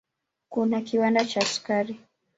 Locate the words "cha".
1.25-1.41